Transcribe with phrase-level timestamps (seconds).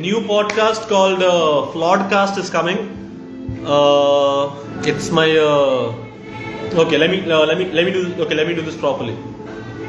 [0.00, 2.78] new podcast called uh, Flawedcast is coming.
[3.66, 4.44] Uh,
[4.90, 6.98] it's my uh, okay.
[6.98, 8.34] Let me uh, let me let me do okay.
[8.34, 9.16] Let me do this properly.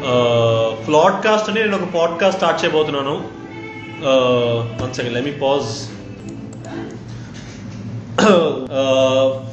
[0.03, 3.15] Uh, Flawedcast అని నేను ఒక podcast start చేయబోతున్నాను
[4.81, 5.69] one second let me pause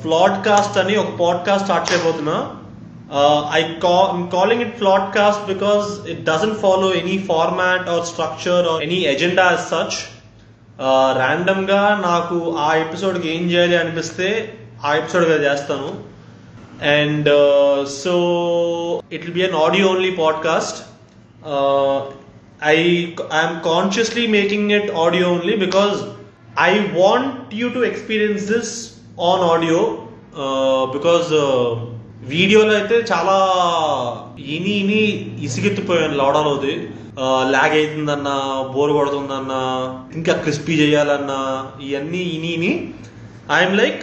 [0.02, 2.38] flawedcast అని ఒక podcast start చేయబోతున్నా
[3.52, 3.62] I
[4.36, 9.64] calling it flawedcast because it doesn't follow any format or structure or any agenda as
[9.64, 9.98] such
[11.12, 14.54] ర్యాండమ్గా నాకు ఆ ఎపిసోడ్కి ఏం చేయాలి అనిపిస్తే
[14.86, 15.89] ఆ ఎపిసోడ్గా చేస్తాను.
[16.82, 17.29] And
[17.89, 18.14] so
[19.12, 20.79] it will be an audio only podcast
[22.64, 22.76] I
[23.34, 26.03] I'm consciously making it audio only because
[26.61, 29.98] I want you to experience this on audio
[30.92, 31.32] because
[32.33, 33.36] వీడియోలో అయితే చాలా
[34.55, 35.03] ఇని ఇని
[35.47, 36.75] ఇసిగెత్తిపోయాను లాడాలోది.
[37.55, 38.31] లాగ్ అవుతుందన్న
[38.75, 39.53] బోర్ కొడుతుందన్న
[40.19, 41.39] ఇంకా క్రిస్పీ చేయాలన్నా
[41.86, 42.73] ఇవన్నీ ఇని ఇని.
[43.59, 44.00] I'm like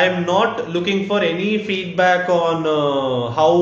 [0.00, 2.68] I'm not looking for any feedback on
[3.40, 3.54] how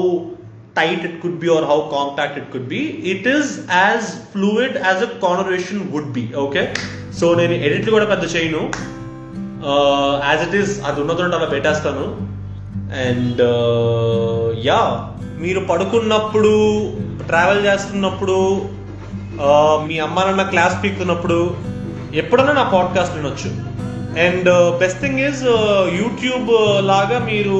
[0.78, 2.80] tight it could be or how compact it could be.
[3.12, 3.46] It is
[3.84, 6.64] as fluid as a conversation would be okay?
[7.18, 8.62] So నేను ఎడిట్లు కూడా పెద్ద చేయను.
[10.28, 12.06] As it is అది ఉన్నదో అలా పెట్టేస్తాను.
[13.06, 13.42] And
[14.66, 14.96] yeah uh,
[15.40, 16.52] మీరు పడుకున్నప్పుడు
[17.26, 18.36] ట్రావెల్ చేస్తున్నప్పుడు
[19.38, 21.38] uh, మీ అమ్మ నాన్న క్లాస్ పీకుతున్నప్పుడు
[22.14, 23.50] ఎప్పుడైనా నా పాడ్కాస్ట్ వినొచ్చు.
[24.26, 25.42] And best thing is
[26.00, 26.50] YouTube
[26.86, 27.56] లాగా మీరు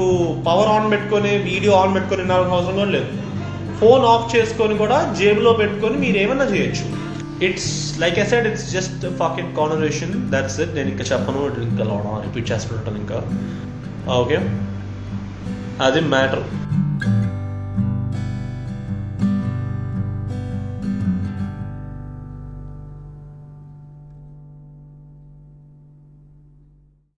[0.47, 3.11] పవర్ ఆన్ పెట్టుకొని వీడియో ఆన్ పెట్టుకొని వినాల్సిన అవసరం కూడా లేదు.
[3.81, 7.06] ఫోన్ ఆఫ్ చేసుకొని కూడా జేబులో పెట్టుకొని మీరు ఏమన్నా చేయొచ్చు.
[7.42, 11.84] it's like I said it's just fucking conversation that's it నేను ఇంకా చెప్పను ఇంకా
[12.22, 13.20] రిపీట్ చేస్తుంటాను ఇంకా
[14.14, 14.40] ఓకే
[15.84, 16.44] అది మ్యాటర్